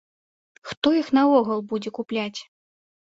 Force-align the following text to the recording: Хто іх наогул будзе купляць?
Хто 0.69 0.93
іх 1.01 1.11
наогул 1.17 1.59
будзе 1.75 1.89
купляць? 1.99 2.39